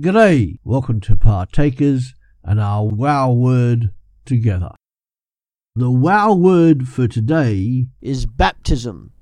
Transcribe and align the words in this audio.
G'day, 0.00 0.58
welcome 0.64 1.00
to 1.00 1.16
Partakers 1.16 2.14
and 2.42 2.58
our 2.58 2.86
wow 2.86 3.30
word 3.30 3.90
together. 4.24 4.70
The 5.76 5.90
wow 5.90 6.32
word 6.32 6.88
for 6.88 7.06
today 7.06 7.88
is 8.00 8.24
baptism. 8.24 9.12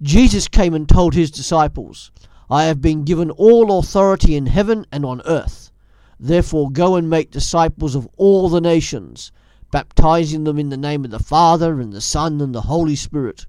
Jesus 0.00 0.46
came 0.46 0.72
and 0.72 0.88
told 0.88 1.14
his 1.14 1.32
disciples, 1.32 2.12
I 2.48 2.66
have 2.66 2.80
been 2.80 3.02
given 3.02 3.32
all 3.32 3.76
authority 3.80 4.36
in 4.36 4.46
heaven 4.46 4.86
and 4.92 5.04
on 5.04 5.20
earth. 5.26 5.72
Therefore 6.20 6.70
go 6.70 6.94
and 6.94 7.10
make 7.10 7.32
disciples 7.32 7.96
of 7.96 8.06
all 8.16 8.48
the 8.48 8.60
nations, 8.60 9.32
baptizing 9.72 10.44
them 10.44 10.60
in 10.60 10.68
the 10.68 10.76
name 10.76 11.04
of 11.04 11.10
the 11.10 11.18
Father 11.18 11.80
and 11.80 11.92
the 11.92 12.00
Son 12.00 12.40
and 12.40 12.54
the 12.54 12.62
Holy 12.62 12.94
Spirit. 12.94 13.46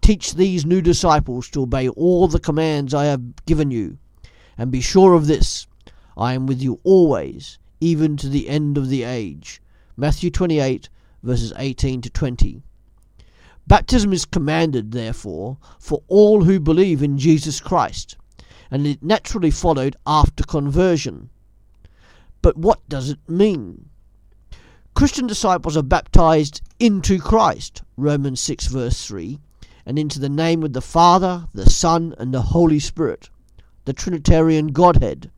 Teach 0.00 0.34
these 0.34 0.66
new 0.66 0.82
disciples 0.82 1.48
to 1.50 1.62
obey 1.62 1.88
all 1.90 2.26
the 2.26 2.40
commands 2.40 2.92
I 2.92 3.04
have 3.04 3.46
given 3.46 3.70
you. 3.70 3.98
And 4.56 4.70
be 4.70 4.80
sure 4.80 5.14
of 5.14 5.26
this, 5.26 5.66
I 6.16 6.34
am 6.34 6.46
with 6.46 6.62
you 6.62 6.80
always, 6.84 7.58
even 7.80 8.16
to 8.18 8.28
the 8.28 8.48
end 8.48 8.78
of 8.78 8.88
the 8.88 9.02
age. 9.02 9.60
Matthew 9.96 10.30
28 10.30 10.88
verses 11.24 11.52
18 11.56 12.02
to 12.02 12.10
20. 12.10 12.62
Baptism 13.66 14.12
is 14.12 14.26
commanded, 14.26 14.92
therefore, 14.92 15.56
for 15.78 16.02
all 16.06 16.44
who 16.44 16.60
believe 16.60 17.02
in 17.02 17.18
Jesus 17.18 17.60
Christ, 17.60 18.16
and 18.70 18.86
it 18.86 19.02
naturally 19.02 19.50
followed 19.50 19.96
after 20.06 20.44
conversion. 20.44 21.30
But 22.42 22.58
what 22.58 22.86
does 22.90 23.08
it 23.08 23.18
mean? 23.26 23.88
Christian 24.94 25.26
disciples 25.26 25.78
are 25.78 25.82
baptized 25.82 26.60
into 26.78 27.18
Christ, 27.18 27.82
Romans 27.96 28.40
6 28.40 28.66
verse 28.66 29.06
3, 29.06 29.40
and 29.86 29.98
into 29.98 30.20
the 30.20 30.28
name 30.28 30.62
of 30.62 30.74
the 30.74 30.82
Father, 30.82 31.48
the 31.54 31.70
Son, 31.70 32.14
and 32.18 32.34
the 32.34 32.42
Holy 32.42 32.78
Spirit, 32.78 33.30
the 33.84 33.92
Trinitarian 33.92 34.68
Godhead. 34.68 35.30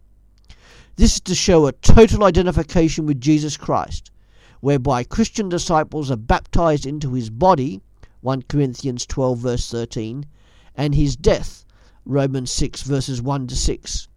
This 0.96 1.14
is 1.14 1.20
to 1.22 1.34
show 1.34 1.66
a 1.66 1.72
total 1.72 2.24
identification 2.24 3.04
with 3.04 3.20
Jesus 3.20 3.56
Christ, 3.56 4.10
whereby 4.60 5.04
Christian 5.04 5.48
disciples 5.48 6.10
are 6.10 6.16
baptized 6.16 6.86
into 6.86 7.12
his 7.12 7.28
body, 7.28 7.80
1 8.20 8.42
Corinthians 8.42 9.04
12 9.04 9.38
verse 9.38 9.70
13, 9.70 10.26
and 10.76 10.94
his 10.94 11.16
death, 11.16 11.64
Romans 12.04 12.50
6 12.52 12.82
verses 12.82 13.20
1 13.20 13.48
to 13.48 13.56
6. 13.56 14.08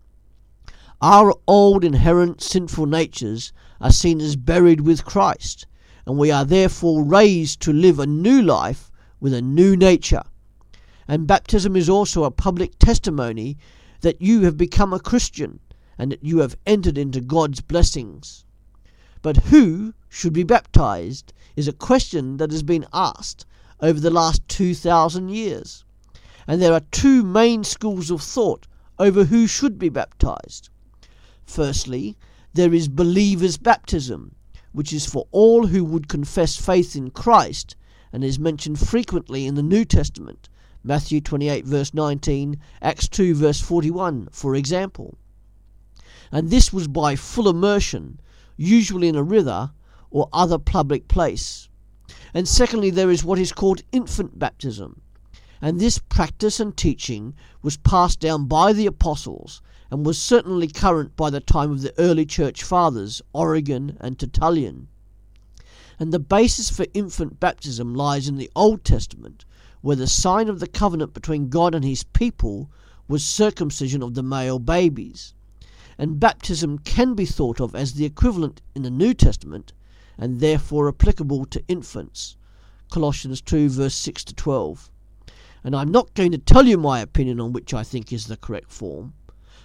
Our 1.01 1.33
old 1.47 1.83
inherent 1.83 2.41
sinful 2.41 2.85
natures 2.85 3.51
are 3.81 3.91
seen 3.91 4.21
as 4.21 4.35
buried 4.35 4.81
with 4.81 5.05
Christ, 5.05 5.65
and 6.05 6.17
we 6.17 6.29
are 6.29 6.45
therefore 6.45 7.03
raised 7.03 7.61
to 7.61 7.73
live 7.73 7.99
a 7.99 8.05
new 8.05 8.41
life 8.41 8.91
with 9.19 9.33
a 9.33 9.41
new 9.41 9.75
nature. 9.75 10.23
And 11.07 11.25
baptism 11.25 11.75
is 11.75 11.89
also 11.89 12.23
a 12.23 12.31
public 12.31 12.77
testimony 12.79 13.57
that 14.01 14.21
you 14.21 14.41
have 14.41 14.57
become 14.57 14.93
a 14.93 14.99
Christian 14.99 15.59
and 15.97 16.11
that 16.11 16.23
you 16.23 16.39
have 16.39 16.57
entered 16.65 16.97
into 16.97 17.19
God's 17.19 17.61
blessings. 17.61 18.45
But 19.21 19.37
who 19.47 19.93
should 20.07 20.33
be 20.33 20.43
baptized 20.43 21.33
is 21.55 21.67
a 21.67 21.73
question 21.73 22.37
that 22.37 22.51
has 22.51 22.63
been 22.63 22.85
asked 22.93 23.45
over 23.81 23.99
the 23.99 24.09
last 24.09 24.47
2,000 24.47 25.29
years. 25.29 25.83
And 26.47 26.61
there 26.61 26.73
are 26.73 26.81
two 26.91 27.23
main 27.23 27.63
schools 27.63 28.09
of 28.09 28.21
thought 28.21 28.67
over 28.97 29.25
who 29.25 29.47
should 29.47 29.77
be 29.77 29.89
baptized. 29.89 30.69
Firstly, 31.45 32.17
there 32.53 32.73
is 32.73 32.87
believer's 32.87 33.57
baptism, 33.57 34.35
which 34.71 34.93
is 34.93 35.05
for 35.05 35.27
all 35.31 35.67
who 35.67 35.83
would 35.83 36.07
confess 36.07 36.55
faith 36.55 36.95
in 36.95 37.11
Christ 37.11 37.75
and 38.11 38.23
is 38.23 38.39
mentioned 38.39 38.79
frequently 38.79 39.45
in 39.45 39.55
the 39.55 39.63
New 39.63 39.85
Testament, 39.85 40.49
Matthew 40.89 41.21
28 41.21 41.65
verse 41.65 41.93
19, 41.93 42.57
Acts 42.81 43.07
2 43.07 43.35
verse 43.35 43.61
41, 43.61 44.29
for 44.31 44.55
example. 44.55 45.19
And 46.31 46.49
this 46.49 46.73
was 46.73 46.87
by 46.87 47.15
full 47.15 47.47
immersion, 47.47 48.19
usually 48.57 49.07
in 49.07 49.15
a 49.15 49.21
river 49.21 49.69
or 50.09 50.29
other 50.33 50.57
public 50.57 51.07
place. 51.07 51.69
And 52.33 52.47
secondly, 52.47 52.89
there 52.89 53.11
is 53.11 53.23
what 53.23 53.37
is 53.37 53.51
called 53.51 53.83
infant 53.91 54.39
baptism. 54.39 55.03
And 55.61 55.79
this 55.79 55.99
practice 55.99 56.59
and 56.59 56.75
teaching 56.75 57.35
was 57.61 57.77
passed 57.77 58.19
down 58.19 58.47
by 58.47 58.73
the 58.73 58.87
apostles 58.87 59.61
and 59.91 60.03
was 60.03 60.19
certainly 60.19 60.67
current 60.67 61.15
by 61.15 61.29
the 61.29 61.39
time 61.39 61.69
of 61.69 61.83
the 61.83 61.93
early 61.99 62.25
church 62.25 62.63
fathers, 62.63 63.21
Origen 63.31 63.95
and 64.01 64.17
Tertullian. 64.17 64.87
And 65.99 66.11
the 66.11 66.19
basis 66.19 66.69
for 66.69 66.85
infant 66.93 67.39
baptism 67.39 67.93
lies 67.93 68.27
in 68.27 68.37
the 68.37 68.49
Old 68.55 68.83
Testament, 68.83 69.45
where 69.81 69.95
the 69.95 70.07
sign 70.07 70.49
of 70.49 70.59
the 70.59 70.67
covenant 70.67 71.13
between 71.13 71.49
God 71.49 71.75
and 71.75 71.83
his 71.83 72.03
people 72.03 72.71
was 73.07 73.25
circumcision 73.25 74.01
of 74.01 74.15
the 74.15 74.23
male 74.23 74.59
babies 74.59 75.33
and 75.99 76.17
baptism 76.17 76.79
can 76.79 77.13
be 77.13 77.25
thought 77.25 77.59
of 77.59 77.75
as 77.75 77.93
the 77.93 78.05
equivalent 78.05 78.61
in 78.73 78.83
the 78.83 78.89
New 78.89 79.13
Testament 79.13 79.73
and 80.17 80.39
therefore 80.39 80.87
applicable 80.87 81.45
to 81.47 81.61
infants. 81.67 82.37
Colossians 82.89 83.41
2 83.41 83.67
verse 83.67 83.95
6 83.95 84.23
to 84.23 84.33
12. 84.33 84.89
And 85.61 85.75
I'm 85.75 85.91
not 85.91 86.13
going 86.13 86.31
to 86.31 86.37
tell 86.37 86.65
you 86.65 86.77
my 86.77 87.01
opinion 87.01 87.41
on 87.41 87.51
which 87.51 87.73
I 87.73 87.83
think 87.83 88.13
is 88.13 88.27
the 88.27 88.37
correct 88.37 88.71
form. 88.71 89.13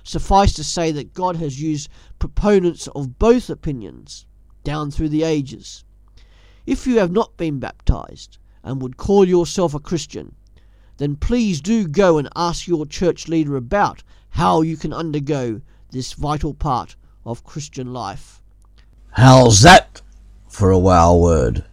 Suffice 0.03 0.53
to 0.55 0.65
say 0.65 0.91
that 0.91 1.15
God 1.15 1.37
has 1.37 1.62
used 1.62 1.89
proponents 2.19 2.89
of 2.89 3.16
both 3.21 3.49
opinions 3.49 4.27
down 4.65 4.91
through 4.91 5.11
the 5.11 5.22
ages. 5.22 5.84
If 6.66 6.86
you 6.86 6.98
have 6.98 7.12
not 7.12 7.36
been 7.36 7.58
baptized 7.58 8.38
and 8.62 8.80
would 8.80 8.97
call 8.97 9.26
yourself 9.26 9.75
a 9.75 9.78
Christian, 9.78 10.34
then 10.97 11.16
please 11.16 11.60
do 11.60 11.86
go 11.86 12.16
and 12.16 12.28
ask 12.34 12.66
your 12.66 12.86
church 12.86 13.28
leader 13.28 13.56
about 13.56 14.02
how 14.30 14.62
you 14.62 14.76
can 14.76 14.92
undergo 14.92 15.60
this 15.91 16.14
vital 16.14 16.54
part 16.54 16.97
of 17.24 17.44
Christian 17.44 17.92
life. 17.92 18.41
How's 19.10 19.60
that 19.62 20.00
for 20.48 20.70
a 20.70 20.78
wow 20.78 21.14
word? 21.16 21.64